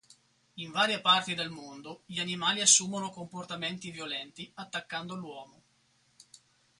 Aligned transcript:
In 0.55 0.71
varie 0.71 0.99
parti 0.99 1.35
del 1.35 1.51
mondo 1.51 2.01
gli 2.07 2.17
animali 2.19 2.59
assumono 2.59 3.11
comportamenti 3.11 3.91
violenti 3.91 4.51
attaccando 4.55 5.13
l'uomo. 5.13 5.61